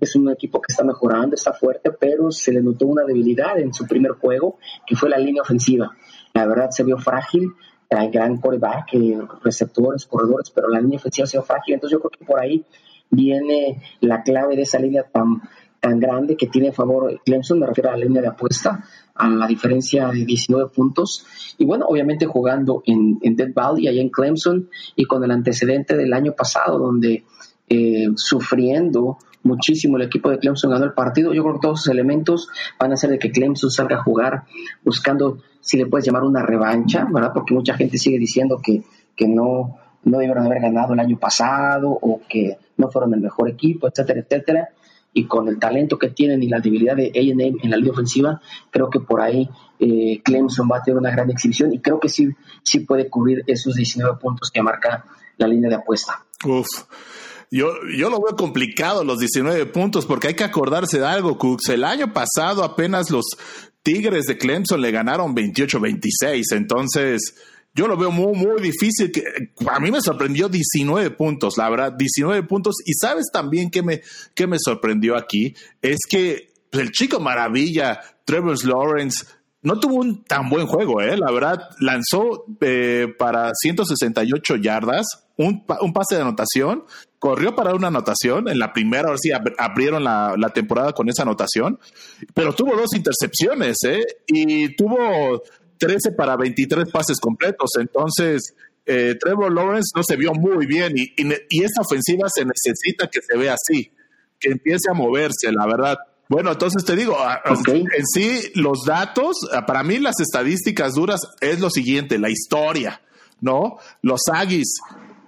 [0.00, 3.72] es un equipo que está mejorando, está fuerte, pero se le notó una debilidad en
[3.72, 5.90] su primer juego, que fue la línea ofensiva.
[6.32, 7.50] La verdad se vio frágil,
[7.90, 11.74] hay gran coreback, eh, receptores, corredores, pero la línea ofensiva se vio frágil.
[11.74, 12.64] Entonces yo creo que por ahí
[13.10, 15.42] viene la clave de esa línea tan
[15.84, 18.82] tan grande que tiene a favor Clemson, me refiero a la línea de apuesta,
[19.14, 21.26] a la diferencia de 19 puntos.
[21.58, 25.94] Y bueno, obviamente jugando en, en Dead Valley, allá en Clemson, y con el antecedente
[25.94, 27.24] del año pasado, donde
[27.68, 31.34] eh, sufriendo muchísimo el equipo de Clemson ganó el partido.
[31.34, 32.48] Yo creo que todos esos elementos
[32.80, 34.44] van a hacer de que Clemson salga a jugar
[34.82, 37.32] buscando, si le puedes llamar una revancha, ¿verdad?
[37.34, 41.90] Porque mucha gente sigue diciendo que, que no, no debieron haber ganado el año pasado
[41.90, 44.70] o que no fueron el mejor equipo, etcétera, etcétera
[45.14, 48.40] y con el talento que tienen y la debilidad de A&M en la línea ofensiva,
[48.70, 49.48] creo que por ahí
[49.78, 52.28] eh, Clemson va a tener una gran exhibición y creo que sí,
[52.62, 55.06] sí puede cubrir esos 19 puntos que marca
[55.38, 56.24] la línea de apuesta.
[56.44, 56.66] Uf.
[57.50, 61.68] Yo, yo lo veo complicado los 19 puntos porque hay que acordarse de algo, Cooks.
[61.68, 63.26] El año pasado apenas los
[63.84, 67.36] Tigres de Clemson le ganaron 28-26, entonces
[67.74, 69.10] yo lo veo muy, muy difícil.
[69.10, 69.22] Que,
[69.68, 72.76] a mí me sorprendió 19 puntos, la verdad, 19 puntos.
[72.86, 74.00] Y sabes también que me,
[74.34, 79.26] que me sorprendió aquí, es que el chico maravilla, Trevor Lawrence,
[79.62, 81.16] no tuvo un tan buen juego, ¿eh?
[81.16, 85.06] La verdad, lanzó eh, para 168 yardas,
[85.38, 86.84] un, un, pase de anotación,
[87.18, 88.48] corrió para una anotación.
[88.48, 91.80] En la primera, ahora sí, abrieron la, la, temporada con esa anotación,
[92.34, 94.02] pero tuvo dos intercepciones, ¿eh?
[94.26, 95.42] Y tuvo
[95.78, 97.70] 13 para 23 pases completos.
[97.78, 98.54] Entonces,
[98.86, 103.20] eh, Trevor Lawrence no se vio muy bien y, y, esa ofensiva se necesita que
[103.22, 103.90] se vea así,
[104.38, 105.96] que empiece a moverse, la verdad.
[106.28, 111.70] Bueno, entonces te digo, en sí, los datos, para mí las estadísticas duras es lo
[111.70, 113.02] siguiente, la historia,
[113.40, 113.78] ¿no?
[114.00, 114.74] Los Aggies,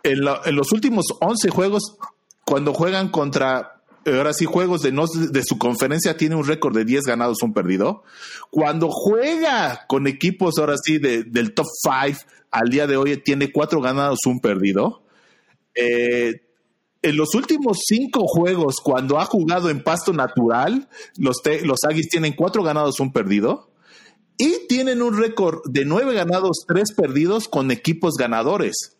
[0.02, 1.96] en, en los últimos 11 juegos,
[2.44, 3.75] cuando juegan contra
[4.06, 7.52] ahora sí, juegos de, no, de su conferencia tiene un récord de 10 ganados, un
[7.52, 8.04] perdido.
[8.50, 13.52] Cuando juega con equipos ahora sí de, del top 5, al día de hoy tiene
[13.52, 15.02] 4 ganados, un perdido.
[15.74, 16.42] Eh,
[17.02, 22.32] en los últimos cinco juegos, cuando ha jugado en pasto natural, los, los Aggies tienen
[22.32, 23.70] 4 ganados, un perdido.
[24.38, 28.96] Y tienen un récord de 9 ganados, 3 perdidos con equipos ganadores.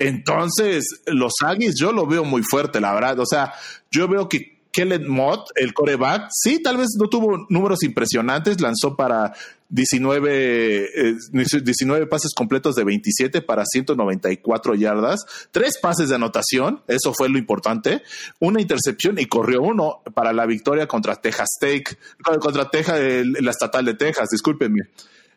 [0.00, 3.20] Entonces, los Aggies yo lo veo muy fuerte, la verdad.
[3.20, 3.52] O sea,
[3.90, 8.96] yo veo que Kellen Mott, el coreback, sí, tal vez no tuvo números impresionantes, lanzó
[8.96, 9.34] para
[9.68, 17.12] 19, 19 eh, pases completos de 27 para 194 yardas, tres pases de anotación, eso
[17.12, 18.02] fue lo importante,
[18.38, 21.98] una intercepción y corrió uno para la victoria contra Texas Tech,
[22.40, 23.00] contra Texas,
[23.40, 24.88] la estatal de Texas, discúlpenme.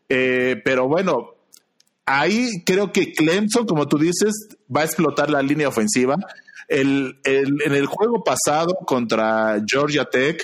[0.07, 1.33] Eh, pero bueno,
[2.05, 4.33] ahí creo que Clemson, como tú dices,
[4.75, 6.17] va a explotar la línea ofensiva.
[6.67, 10.41] El, en el juego pasado contra Georgia Tech,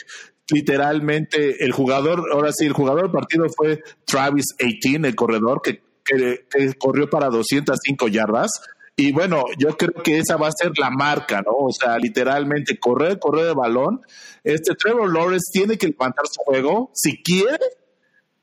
[0.52, 5.82] literalmente el jugador, ahora sí, el jugador del partido fue Travis 18, el corredor, que,
[6.04, 8.52] que, corrió para 205 yardas.
[8.95, 11.54] Y bueno, yo creo que esa va a ser la marca, ¿no?
[11.54, 14.02] O sea, literalmente correr, correr de balón.
[14.43, 16.91] Este Trevor Lawrence tiene que levantar su juego.
[16.93, 17.60] Si quiere,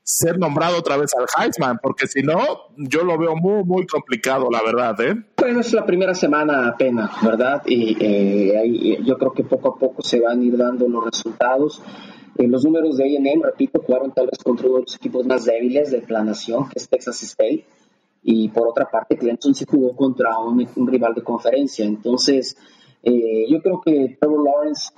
[0.09, 2.37] ser nombrado otra vez al Heisman, porque si no,
[2.77, 5.01] yo lo veo muy, muy complicado, la verdad.
[5.01, 5.21] ¿eh?
[5.37, 7.61] Bueno, es la primera semana apenas, ¿verdad?
[7.65, 11.81] Y eh, yo creo que poco a poco se van a ir dando los resultados.
[12.37, 15.43] Eh, los números de AM, repito, jugaron tal vez contra uno de los equipos más
[15.43, 17.65] débiles de la nación, que es Texas State.
[18.23, 21.83] Y por otra parte, Clemson se jugó contra un, rival de conferencia.
[21.83, 22.55] Entonces,
[23.03, 24.93] eh, yo creo que Trevor Lawrence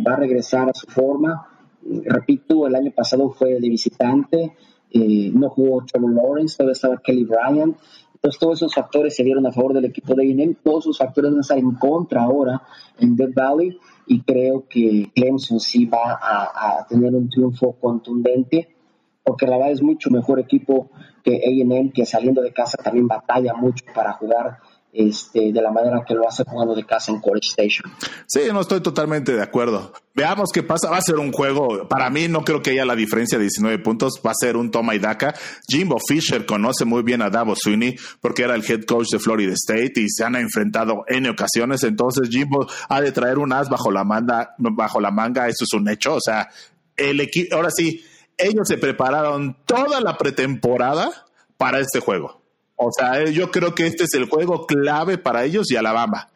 [0.00, 1.55] va a regresar a su forma
[2.04, 4.52] repito, el año pasado fue de visitante,
[4.90, 7.76] eh, no jugó Trevor Lawrence, todavía estaba Kelly Bryant.
[8.14, 11.30] Entonces todos esos factores se dieron a favor del equipo de INM, todos esos factores
[11.30, 12.62] van a estar en contra ahora
[12.98, 18.74] en Death Valley y creo que Clemson sí va a, tener un triunfo contundente
[19.22, 20.90] porque la verdad es mucho mejor equipo
[21.22, 24.58] que A&M que saliendo de casa también batalla mucho para jugar
[24.96, 27.92] este, de la manera que lo hace jugando de casa en College Station.
[28.26, 29.92] Sí, no estoy totalmente de acuerdo.
[30.14, 30.88] Veamos qué pasa.
[30.88, 31.86] Va a ser un juego.
[31.88, 34.20] Para mí, no creo que haya la diferencia de 19 puntos.
[34.24, 35.34] Va a ser un toma y daca.
[35.68, 39.52] Jimbo Fisher conoce muy bien a Davo Sweeney porque era el head coach de Florida
[39.52, 41.82] State y se han enfrentado en ocasiones.
[41.82, 44.54] Entonces, Jimbo ha de traer un as bajo la manga.
[44.58, 45.46] Bajo la manga.
[45.48, 46.14] Eso es un hecho.
[46.14, 46.48] O sea,
[46.96, 47.54] el equipo.
[47.54, 48.02] Ahora sí,
[48.38, 51.10] ellos se prepararon toda la pretemporada
[51.56, 52.45] para este juego.
[52.76, 56.30] O sea, yo creo que este es el juego clave para ellos y Alabama.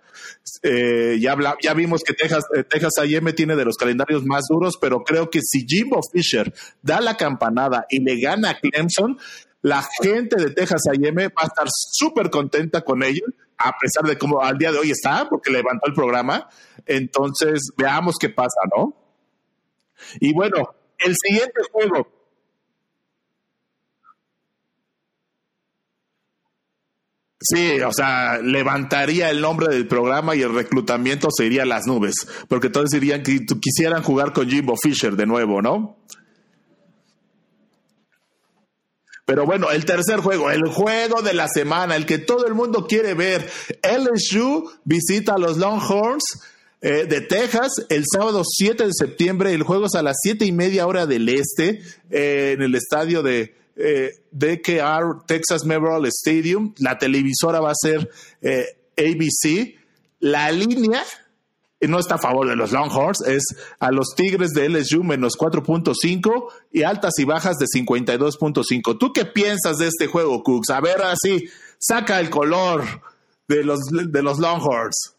[0.62, 4.79] Eh, ya, ya vimos que Texas, eh, Texas AM tiene de los calendarios más duros,
[4.81, 9.18] pero creo que si Jimbo Fisher da la campanada y le gana a Clemson,
[9.62, 14.16] la gente de Texas AM va a estar súper contenta con ellos, a pesar de
[14.16, 16.48] cómo al día de hoy está, porque levantó el programa.
[16.87, 18.96] Entonces, veamos qué pasa, ¿no?
[20.18, 22.09] Y bueno, el siguiente juego,
[27.42, 31.87] Sí, o sea, levantaría el nombre del programa y el reclutamiento se iría a las
[31.87, 32.14] nubes,
[32.48, 35.96] porque todos dirían que quisieran jugar con Jimbo Fisher de nuevo, ¿no?
[39.24, 42.87] Pero bueno, el tercer juego, el juego de la semana, el que todo el mundo
[42.87, 43.48] quiere ver.
[43.85, 46.42] LSU visita a los Longhorns
[46.83, 49.55] eh, de Texas el sábado 7 de septiembre.
[49.55, 53.22] El juego es a las siete y media hora del este eh, en el estadio
[53.22, 56.74] de eh, DKR Texas Memorial Stadium.
[56.78, 58.10] La televisora va a ser
[58.42, 58.66] eh,
[58.96, 59.76] ABC.
[60.20, 61.02] La línea
[61.88, 63.42] no está a favor de los Longhorns, es
[63.78, 68.98] a los Tigres de LSU menos 4.5 y altas y bajas de 52.5.
[68.98, 70.70] ¿Tú qué piensas de este juego, Cooks?
[70.70, 71.46] A ver, así,
[71.78, 72.84] saca el color
[73.48, 75.14] de los, de los Longhorns.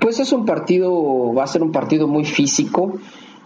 [0.00, 2.98] Pues es un partido, va a ser un partido muy físico,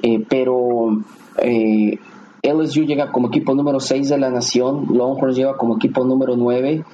[0.02, 1.04] eh, pero
[1.38, 1.98] eh,
[2.44, 6.85] LSU llega como equipo número 6 de la nación, Longhorns llega como equipo número 9.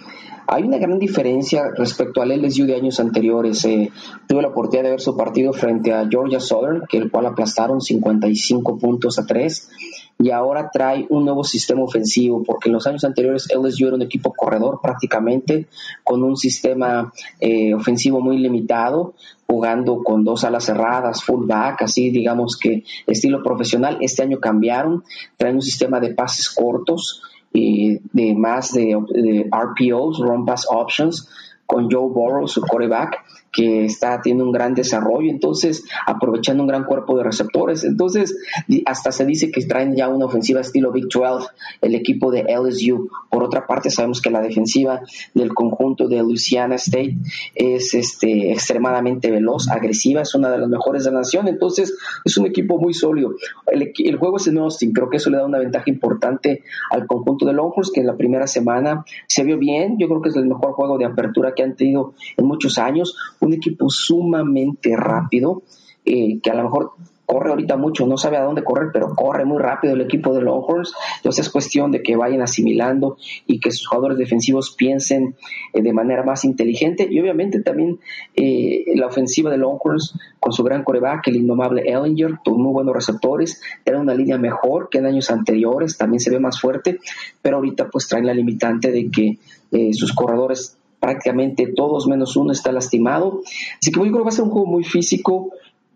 [0.47, 3.65] Hay una gran diferencia respecto al LSU de años anteriores.
[3.65, 3.91] Eh,
[4.27, 7.81] tuve la oportunidad de ver su partido frente a Georgia Southern, que el cual aplastaron
[7.81, 9.71] 55 puntos a 3
[10.23, 14.03] y ahora trae un nuevo sistema ofensivo, porque en los años anteriores LSU era un
[14.03, 15.67] equipo corredor prácticamente,
[16.05, 19.15] con un sistema eh, ofensivo muy limitado,
[19.51, 23.99] jugando con dos alas cerradas, fullback, así digamos que estilo profesional.
[24.01, 25.03] Este año cambiaron,
[25.37, 27.21] traen un sistema de pases cortos,
[27.53, 28.95] y de más de,
[29.51, 31.29] RPOs, Run Pass Options,
[31.67, 36.85] con Joe Burrow, su quarterback, que está teniendo un gran desarrollo, entonces aprovechando un gran
[36.85, 37.85] cuerpo de receptores.
[37.85, 38.37] Entonces,
[38.87, 41.49] hasta se dice que traen ya una ofensiva estilo Big 12,
[41.81, 43.09] el equipo de LSU.
[43.29, 45.01] Por otra parte, sabemos que la defensiva
[45.35, 47.17] del conjunto de Louisiana State
[47.55, 52.37] es este, extremadamente veloz, agresiva, es una de las mejores de la nación, entonces es
[52.37, 53.35] un equipo muy sólido.
[53.67, 57.07] El, el juego es en Austin, creo que eso le da una ventaja importante al
[57.07, 60.37] conjunto de Longhorns, que en la primera semana se vio bien, yo creo que es
[60.37, 65.63] el mejor juego de apertura que han tenido en muchos años un equipo sumamente rápido,
[66.05, 66.93] eh, que a lo mejor
[67.31, 70.41] corre ahorita mucho, no sabe a dónde correr, pero corre muy rápido el equipo de
[70.41, 70.93] Longhorns.
[71.19, 75.37] Entonces es cuestión de que vayan asimilando y que sus jugadores defensivos piensen
[75.73, 77.07] eh, de manera más inteligente.
[77.09, 78.01] Y obviamente también
[78.35, 82.95] eh, la ofensiva de Longhorns con su gran coreback, el indomable Ellinger, tuvo muy buenos
[82.95, 86.99] receptores, era una línea mejor que en años anteriores, también se ve más fuerte,
[87.41, 89.39] pero ahorita pues traen la limitante de que
[89.93, 93.41] sus corredores prácticamente todos menos uno está lastimado.
[93.81, 95.51] Así que yo creo que va a ser un juego muy físico.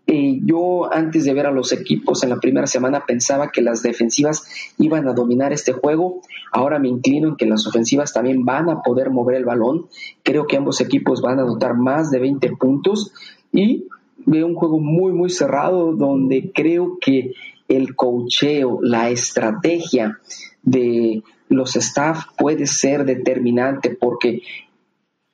[0.07, 3.81] Eh, yo antes de ver a los equipos en la primera semana pensaba que las
[3.81, 4.43] defensivas
[4.77, 6.21] iban a dominar este juego.
[6.51, 9.87] Ahora me inclino en que las ofensivas también van a poder mover el balón.
[10.23, 13.13] Creo que ambos equipos van a anotar más de 20 puntos
[13.51, 13.85] y
[14.25, 17.33] veo un juego muy muy cerrado donde creo que
[17.67, 20.19] el cocheo, la estrategia
[20.61, 24.41] de los staff puede ser determinante porque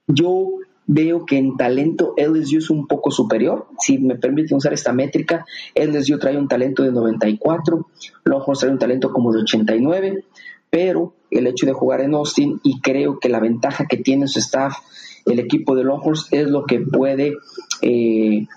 [0.08, 0.50] yo
[0.88, 3.68] veo que en talento LSU es un poco superior.
[3.80, 7.88] Si me permiten usar esta métrica, LSU trae un talento de 94,
[8.26, 10.26] Longhorns trae un talento como de 89,
[10.70, 14.40] pero el hecho de jugar en Austin y creo que la ventaja que tiene su
[14.40, 14.78] staff,
[15.26, 17.36] el equipo de Longhorns, es lo que puede
[17.82, 18.48] eh,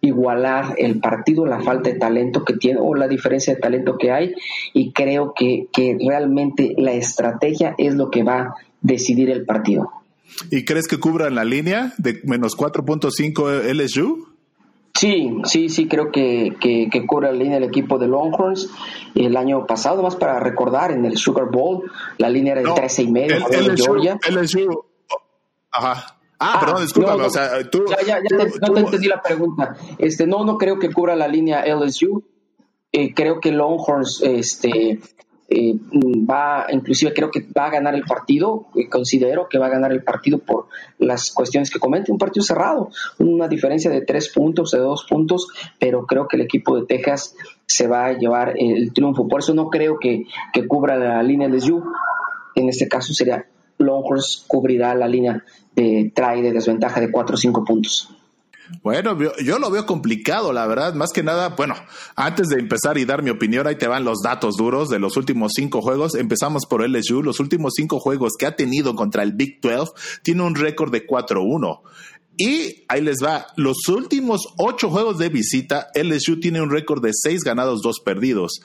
[0.00, 4.12] igualar el partido, la falta de talento que tiene o la diferencia de talento que
[4.12, 4.34] hay
[4.72, 10.01] y creo que, que realmente la estrategia es lo que va a decidir el partido.
[10.50, 14.32] ¿Y crees que cubran la línea de menos 4.5 LSU?
[14.94, 18.70] Sí, sí, sí, creo que, que, cubre la línea el equipo de Longhorns.
[19.14, 23.02] El año pasado, más para recordar, en el Sugar Bowl, la línea era de 13
[23.02, 23.36] y medio.
[23.48, 24.18] LSU, Georgia.
[24.30, 24.84] LSU,
[25.70, 26.18] ajá.
[26.38, 27.22] Ah, perdón, ah, discúlpame.
[27.24, 29.76] o sea, tú, ya, ya, ya no te entendí la pregunta.
[29.98, 32.24] Este, no, no creo que cubra la línea LSU.
[32.90, 35.00] Eh, creo que Longhorns este,
[35.54, 35.74] eh,
[36.28, 40.02] va, inclusive creo que va a ganar el partido, considero que va a ganar el
[40.02, 42.88] partido por las cuestiones que comente, un partido cerrado,
[43.18, 47.34] una diferencia de tres puntos, de dos puntos, pero creo que el equipo de Texas
[47.66, 51.48] se va a llevar el triunfo, por eso no creo que, que cubra la línea
[51.48, 51.82] de Yu,
[52.54, 53.46] en este caso sería
[53.78, 58.08] Longhorns cubrirá la línea de trae de desventaja de cuatro o cinco puntos.
[58.82, 60.94] Bueno, yo, lo veo complicado, la verdad.
[60.94, 61.74] Más que nada, bueno,
[62.16, 65.16] antes de empezar y dar mi opinión, ahí te van los datos duros de los
[65.16, 66.14] últimos cinco juegos.
[66.14, 67.22] Empezamos por LSU.
[67.22, 71.06] Los últimos cinco juegos que ha tenido contra el Big 12 tiene un récord de
[71.06, 71.80] 4-1.
[72.36, 77.10] Y ahí les va, los últimos ocho juegos de visita, LSU tiene un récord de
[77.12, 78.62] seis ganados, dos perdidos.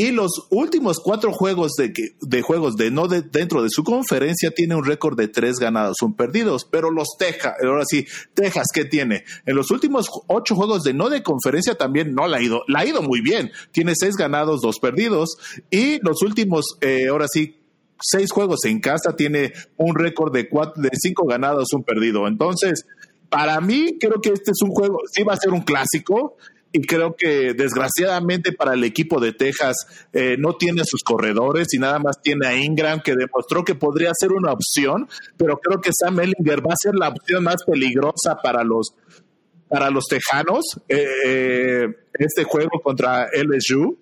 [0.00, 4.74] Y los últimos cuatro juegos de, de juegos de no dentro de su conferencia tiene
[4.74, 6.64] un récord de tres ganados, un perdidos.
[6.64, 9.24] Pero los Texas, ahora sí, Texas, ¿qué tiene?
[9.44, 12.78] En los últimos ocho juegos de no de conferencia también no la ha ido, la
[12.78, 13.50] ha ido muy bien.
[13.72, 15.36] Tiene seis ganados, dos perdidos.
[15.70, 17.58] Y los últimos, eh, ahora sí,
[18.00, 22.26] seis juegos en casa tiene un récord de cuatro, de cinco ganados, un perdido.
[22.26, 22.86] Entonces,
[23.28, 26.38] para mí, creo que este es un juego, sí va a ser un clásico
[26.72, 31.78] y creo que desgraciadamente para el equipo de Texas eh, no tiene sus corredores y
[31.78, 35.90] nada más tiene a Ingram que demostró que podría ser una opción, pero creo que
[35.92, 38.94] Sam Ellinger va a ser la opción más peligrosa para los
[39.68, 43.96] para los tejanos eh, eh, este juego contra LSU.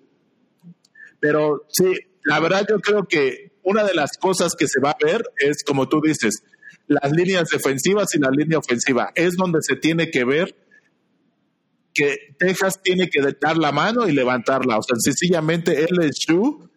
[1.19, 4.97] Pero sí, la verdad yo creo que una de las cosas que se va a
[5.05, 6.41] ver es, como tú dices,
[6.87, 9.11] las líneas defensivas y la línea ofensiva.
[9.13, 10.55] Es donde se tiene que ver
[11.99, 14.77] que Texas tiene que dar la mano y levantarla.
[14.77, 16.69] O sea, sencillamente LSU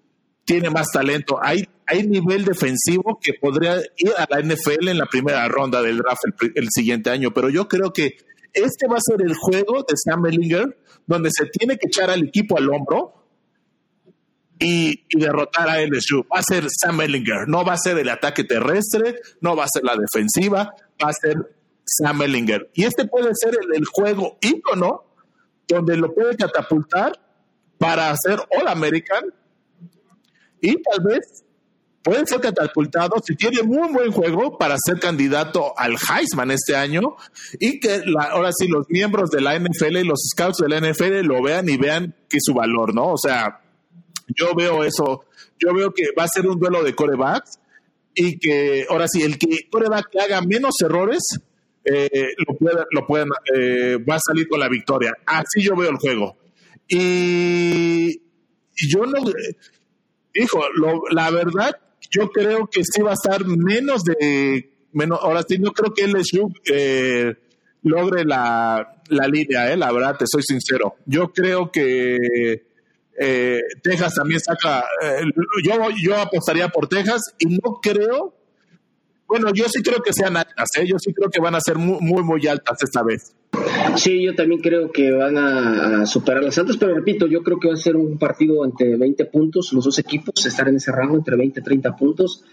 [0.44, 1.38] tiene más talento.
[1.40, 5.98] Hay, hay nivel defensivo que podría ir a la NFL en la primera ronda del
[5.98, 6.24] draft
[6.56, 8.16] el, siguiente año, pero yo creo que
[8.52, 12.24] este va a ser el juego de Sam Ellinger, donde se tiene que echar al
[12.24, 13.14] equipo al hombro
[14.58, 16.26] y, derrotar a LSU.
[16.34, 19.68] Va a ser Sam Ellinger, no va a ser el ataque terrestre, no va a
[19.72, 21.36] ser la defensiva, va a ser
[21.84, 22.70] Sam Ellinger.
[22.74, 25.11] Y este puede ser el, juego ícono
[25.74, 27.12] donde lo puede catapultar
[27.78, 29.24] para hacer All American
[30.60, 31.44] y tal vez
[32.02, 37.16] puede ser catapultado si tiene muy buen juego para ser candidato al Heisman este año
[37.58, 41.26] y que ahora sí los miembros de la NFL y los scouts de la NFL
[41.26, 43.12] lo vean y vean que su valor, ¿no?
[43.12, 43.60] O sea,
[44.28, 45.24] yo veo eso,
[45.58, 47.58] yo veo que va a ser un duelo de corebacks
[48.14, 51.22] y que ahora sí, el que coreback haga menos errores
[51.84, 55.12] eh, lo pueden, lo pueden eh, va a salir con la victoria.
[55.26, 56.36] Así yo veo el juego.
[56.88, 58.20] Y,
[58.74, 59.22] yo no,
[60.34, 60.60] hijo,
[61.10, 61.76] la verdad,
[62.10, 66.06] yo creo que sí va a estar menos de, menos, ahora sí, no creo que
[66.06, 67.34] LSU eh,
[67.82, 70.96] logre la, la línea, eh, la verdad, te soy sincero.
[71.06, 72.64] Yo creo que
[73.18, 74.84] eh, Texas también saca,
[75.64, 78.34] yo, yo apostaría por Texas y no creo
[79.32, 80.86] bueno, yo sí creo que sean altas, ¿eh?
[80.86, 83.34] yo sí creo que van a ser muy, muy, muy altas esta vez.
[83.96, 87.68] Sí, yo también creo que van a, superar las altas, pero repito, yo creo que
[87.68, 91.16] va a ser un partido entre 20 puntos, los dos equipos estar en ese rango
[91.16, 92.44] entre 20 y 30 puntos,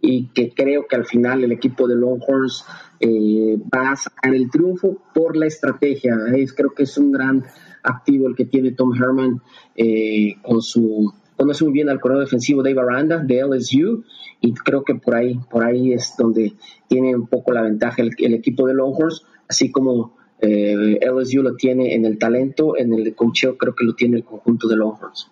[0.00, 2.64] y que creo que al final el equipo de Longhorns
[2.98, 6.16] eh, va a sacar el triunfo por la estrategia.
[6.36, 7.44] Es, creo que es un gran
[7.84, 9.40] activo el que tiene Tom Herman
[9.76, 14.04] eh, con su conoce muy bien al corredor defensivo Dave Aranda de LSU
[14.40, 16.54] y creo que por ahí, por ahí es donde
[16.88, 21.94] tiene un poco la ventaja el, equipo de Longhorns, así como eh, LSU lo tiene
[21.94, 25.30] en el talento, en el coacheo creo que lo tiene el conjunto de Longhorns.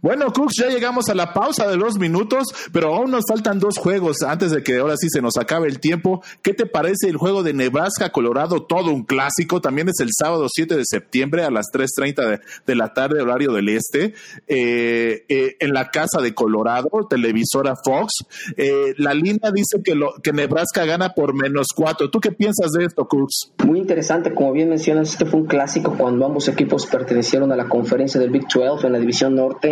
[0.00, 3.78] Bueno, Cooks, ya llegamos a la pausa de dos minutos, pero aún nos faltan dos
[3.78, 6.22] juegos antes de que ahora sí se nos acabe el tiempo.
[6.42, 8.64] ¿Qué te parece el juego de Nebraska, Colorado?
[8.64, 9.60] Todo un clásico.
[9.60, 13.68] También es el sábado 7 de septiembre a las 3.30 de, la tarde, horario del
[13.68, 14.14] este,
[14.46, 18.24] eh, eh, en la casa de Colorado, televisora Fox.
[18.56, 22.10] Eh, la línea dice que, lo, que Nebraska gana por menos cuatro.
[22.10, 23.52] ¿Tú qué piensas de esto, Cooks?
[23.64, 24.34] Muy interesante.
[24.34, 28.30] Como bien mencionas, este fue un clásico cuando ambos equipos pertenecieron a la conferencia del
[28.30, 29.67] Big 12 en la división norte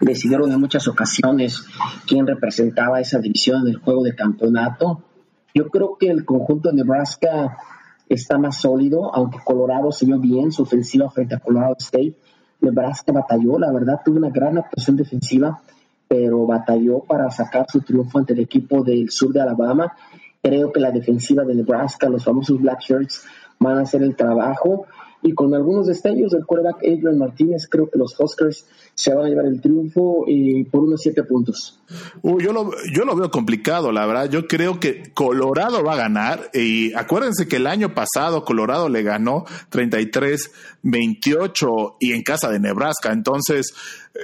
[0.00, 1.64] decidieron en muchas ocasiones
[2.06, 5.02] quién representaba esa división en el juego de campeonato.
[5.54, 7.56] Yo creo que el conjunto de Nebraska
[8.08, 12.14] está más sólido, aunque Colorado se vio bien su ofensiva frente a Colorado State.
[12.60, 15.60] Nebraska batalló, la verdad, tuvo una gran actuación defensiva,
[16.08, 19.92] pero batalló para sacar su triunfo ante el equipo del sur de Alabama.
[20.42, 23.24] Creo que la defensiva de Nebraska, los famosos Black Shirts,
[23.58, 24.86] van a hacer el trabajo
[25.26, 29.28] y con algunos destellos del quarterback Adrian Martínez, creo que los Huskers se van a
[29.28, 31.80] llevar el triunfo y por unos siete puntos.
[32.22, 34.30] yo, lo, yo lo veo complicado, la verdad.
[34.30, 36.48] Yo creo que Colorado va a ganar.
[36.54, 43.12] Y acuérdense que el año pasado Colorado le ganó 33-28 y en casa de Nebraska.
[43.12, 43.74] Entonces,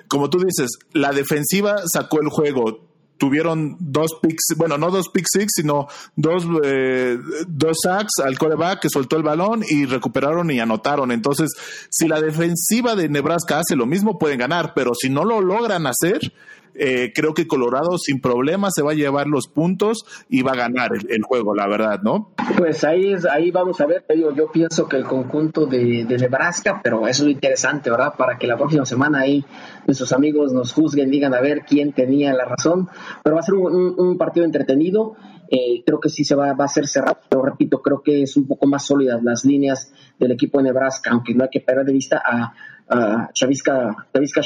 [0.07, 2.91] como tú dices, la defensiva sacó el juego
[3.22, 7.16] tuvieron dos picks, bueno, no dos pick six, sino dos, eh,
[7.46, 11.12] dos sacks al coreback que soltó el balón y recuperaron y anotaron.
[11.12, 11.52] Entonces,
[11.88, 15.86] si la defensiva de Nebraska hace lo mismo, pueden ganar, pero si no lo logran
[15.86, 16.32] hacer,
[16.74, 20.56] eh, creo que Colorado sin problema se va a llevar los puntos y va a
[20.56, 22.32] ganar el, juego, la verdad, ¿no?
[22.56, 27.06] Pues ahí ahí vamos a ver, yo, yo pienso que el conjunto de, Nebraska, pero
[27.06, 28.14] eso es interesante, ¿verdad?
[28.16, 29.44] Para que la próxima semana ahí
[29.86, 32.88] nuestros amigos nos juzguen, digan a ver quién tenía la razón,
[33.22, 35.14] pero va a ser un, partido entretenido.
[35.50, 38.36] Eh, creo que sí se va, va, a ser cerrado, pero repito, creo que es
[38.38, 41.84] un poco más sólidas las líneas del equipo de Nebraska, aunque no hay que perder
[41.84, 42.54] de vista a,
[42.88, 44.40] a Chavisca, Chavisca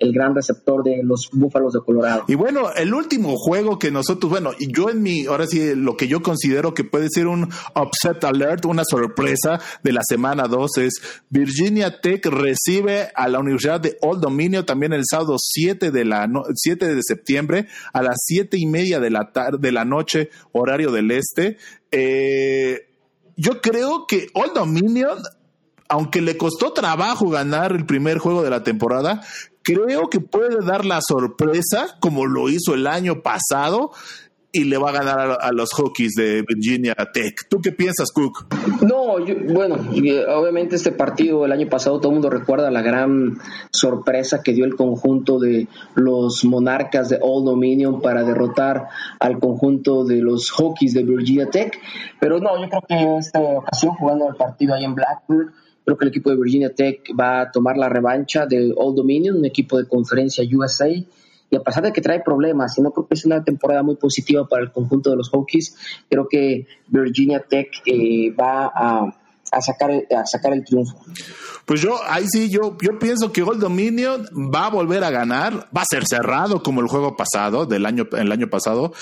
[0.00, 2.24] el gran receptor de los Búfalos de Colorado.
[2.26, 6.08] Y bueno, el último juego que nosotros, bueno, yo en mi, ahora sí, lo que
[6.08, 11.02] yo considero que puede ser un upset alert, una sorpresa de la semana 2 es
[11.28, 16.26] Virginia Tech recibe a la Universidad de Old Dominio también el sábado 7 de, la
[16.54, 20.90] 7 de septiembre a las 7 y media de la, tarde, de la noche, horario
[20.92, 21.58] del este.
[21.92, 22.88] Eh,
[23.36, 25.18] yo creo que Old Dominion
[25.90, 29.22] aunque le costó trabajo ganar el primer juego de la temporada,
[29.74, 33.92] creo que puede dar la sorpresa como lo hizo el año pasado
[34.52, 37.46] y le va a ganar a, los Hokies de Virginia Tech.
[37.48, 38.46] ¿Tú qué piensas, Cook?
[38.82, 39.16] No,
[39.52, 39.76] bueno,
[40.34, 43.38] obviamente este partido el año pasado todo el mundo recuerda la gran
[43.70, 48.88] sorpresa que dio el conjunto de los Monarcas de Old Dominion para derrotar
[49.20, 51.78] al conjunto de los Hokies de Virginia Tech.
[52.18, 55.52] Pero no, yo creo que esta ocasión jugando el partido ahí en Blackburn
[55.90, 59.38] Creo que el equipo de Virginia Tech va a tomar la revancha de Old Dominion,
[59.38, 60.88] un equipo de conferencia USA.
[60.88, 63.96] Y a pesar de que trae problemas, y no creo que es una temporada muy
[63.96, 65.76] positiva para el conjunto de los Hokies,
[66.08, 69.19] creo que Virginia Tech eh, va a
[69.50, 70.98] a sacar, a sacar el triunfo.
[71.64, 75.68] Pues yo, ahí sí, yo, yo pienso que Old Dominion va a volver a ganar,
[75.76, 78.92] va a ser cerrado como el juego pasado, del año, el año pasado.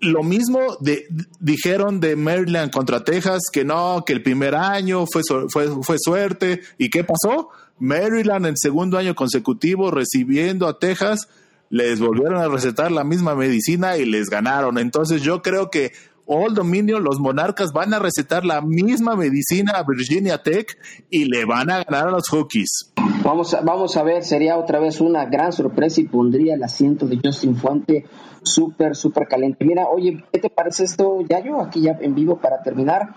[0.00, 1.06] Lo mismo de,
[1.40, 6.60] dijeron de Maryland contra Texas, que no, que el primer año fue, fue, fue suerte.
[6.78, 7.50] ¿Y qué pasó?
[7.78, 11.28] Maryland en segundo año consecutivo recibiendo a Texas,
[11.68, 14.78] les volvieron a recetar la misma medicina y les ganaron.
[14.78, 15.92] Entonces yo creo que
[16.26, 20.76] Old Dominion, los monarcas van a recetar la misma medicina a Virginia Tech
[21.08, 22.92] y le van a ganar a los Hokies.
[23.22, 27.06] Vamos a, vamos a ver, sería otra vez una gran sorpresa y pondría el asiento
[27.06, 28.06] de Justin Fuente
[28.42, 29.64] súper, súper caliente.
[29.64, 33.14] Mira, oye, ¿qué te parece esto, Ya yo Aquí ya en vivo para terminar.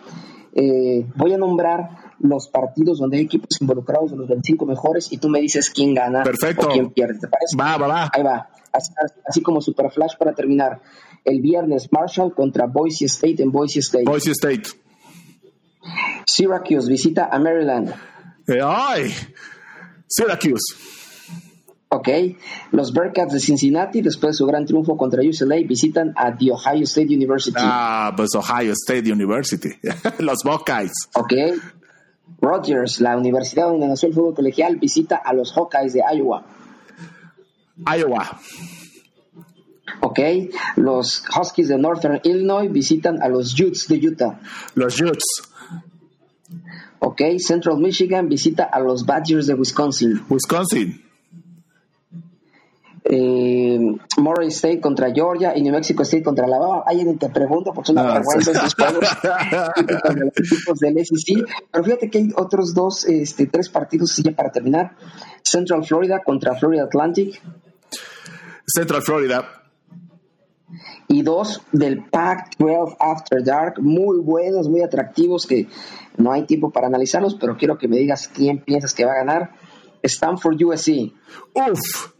[0.54, 5.18] Eh, voy a nombrar los partidos donde hay equipos involucrados de los 25 mejores y
[5.18, 6.68] tú me dices quién gana Perfecto.
[6.68, 7.20] o quién pierde.
[7.20, 7.56] ¿Te parece?
[7.60, 8.10] Va, va, va.
[8.14, 8.50] Ahí va.
[8.72, 8.92] Así,
[9.28, 10.80] así como Super Flash para terminar
[11.26, 14.06] el viernes Marshall contra Boise State en Boise State.
[14.06, 14.70] Boise State.
[16.26, 17.94] Syracuse visita a Maryland.
[18.48, 19.14] Eh, ¡Ay!
[20.08, 20.76] Syracuse.
[21.90, 22.08] Ok.
[22.72, 26.84] Los Bearcats de Cincinnati, después de su gran triunfo contra UCLA, visitan a The Ohio
[26.84, 27.58] State University.
[27.60, 29.70] Ah, pues Ohio State University.
[30.20, 30.92] Los Buckeyes.
[31.16, 31.34] Ok.
[32.42, 36.46] Rogers, la universidad donde nació el fútbol colegial, visita a los Hawkeyes de Iowa.
[37.86, 38.40] Iowa.
[40.02, 40.20] Ok,
[40.76, 44.40] los Huskies de Northern Illinois visitan a los Utes de Utah.
[44.76, 45.50] Los Utes.
[47.00, 50.22] Ok, Central Michigan visita a los Badgers de Wisconsin.
[50.30, 51.02] Wisconsin.
[53.12, 53.80] Eh,
[54.18, 56.84] Murray State contra Georgia y New Mexico State contra Alabama.
[56.86, 59.10] Alguien te pregunto porque una ah, vergüenza estos juegos
[60.16, 61.48] los equipos del SEC.
[61.72, 64.96] Pero fíjate que hay otros dos, este, tres partidos ya para terminar.
[65.42, 67.42] Central Florida contra Florida Atlantic.
[68.68, 69.59] Central Florida
[71.10, 75.68] y dos del Pack 12 After Dark, muy buenos, muy atractivos, que
[76.18, 79.26] no hay tiempo para analizarlos, pero quiero que me digas quién piensas que va a
[79.26, 79.52] ganar.
[80.04, 81.12] Stanford USC.
[81.54, 82.12] Uf,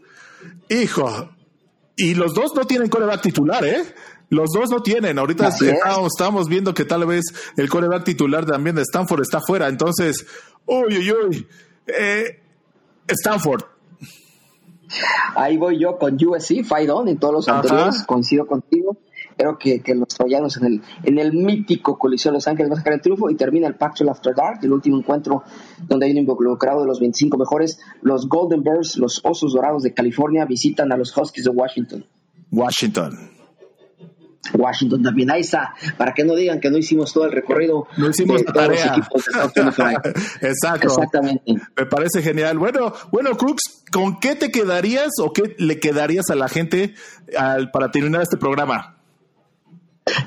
[0.68, 1.30] hijo.
[1.96, 3.84] Y los dos no tienen coreback titular, ¿eh?
[4.28, 5.18] Los dos no tienen.
[5.18, 7.26] Ahorita estamos, viendo que tal vez
[7.56, 9.68] el coreback titular también de Stanford está fuera.
[9.68, 10.26] Entonces,
[10.66, 11.48] uy, uy, uy.
[11.86, 12.40] Eh,
[13.06, 13.62] Stanford.
[15.34, 18.96] Ahí voy yo con USC, fight on en todos los anteriores, coincido contigo.
[19.36, 22.80] Creo que, los troyanos en el, en el mítico Coliseo de Los Ángeles van a
[22.80, 25.44] sacar el triunfo y termina el Pac After Dark, el último encuentro
[25.88, 27.80] donde hay un involucrado de los 25 mejores.
[28.02, 32.04] Los Golden Bears, los Osos Dorados de California, visitan a los Huskies de Washington.
[32.50, 33.29] Washington.
[34.54, 35.30] Washington también.
[35.30, 37.86] Ahí está, para que no digan que no hicimos todo el recorrido.
[37.96, 40.10] No hicimos de todos los equipos de
[40.48, 40.88] Exacto.
[40.88, 41.54] Exactamente.
[41.76, 42.58] Me parece genial.
[42.58, 46.94] Bueno, bueno, Crux, ¿con qué te quedarías o qué le quedarías a la gente
[47.36, 48.99] al, para terminar este programa?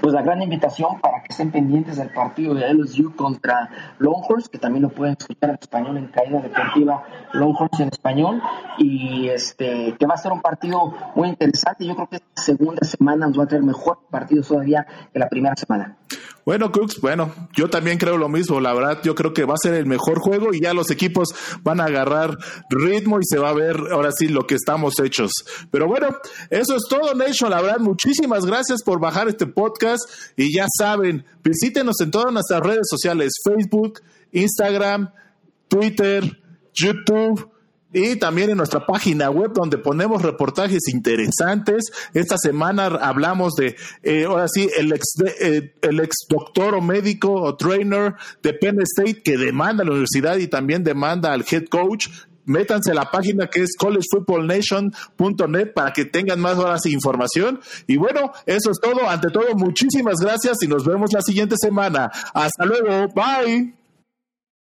[0.02, 3.70] Pues la gran invitación para que estén pendientes del partido de LSU contra
[4.00, 7.04] Longhorns, que también lo pueden escuchar en español en Caída Deportiva
[7.34, 8.42] Longhorns en español,
[8.78, 11.86] y este que va a ser un partido muy interesante.
[11.86, 15.30] Yo creo que esta segunda semana nos va a traer mejor partido todavía que la
[15.30, 15.98] primera semana.
[16.46, 19.62] Bueno, Crux, bueno, yo también creo lo mismo, la verdad, yo creo que va a
[19.62, 21.30] ser el mejor juego y ya los equipos
[21.62, 22.38] van a agarrar
[22.70, 25.32] ritmo y se va a ver ahora sí lo que estamos hechos.
[25.72, 26.18] Pero bueno,
[26.50, 30.04] eso es todo, Nation, la verdad, muchísimas gracias por bajar este podcast
[30.36, 34.02] y ya saben, visítenos en todas nuestras redes sociales, Facebook,
[34.34, 35.12] Instagram,
[35.70, 36.42] Twitter,
[36.74, 37.53] YouTube
[37.94, 41.92] y también en nuestra página web donde ponemos reportajes interesantes.
[42.14, 45.04] Esta semana hablamos de, eh, ahora sí, el ex,
[45.40, 49.92] eh, el ex doctor o médico o trainer de Penn State que demanda a la
[49.92, 52.08] universidad y también demanda al head coach.
[52.46, 57.62] Métanse a la página que es collegefootballnation.net para que tengan más horas de información.
[57.88, 59.08] Y bueno, eso es todo.
[59.08, 62.12] Ante todo, muchísimas gracias y nos vemos la siguiente semana.
[62.34, 63.08] Hasta luego.
[63.14, 63.83] Bye.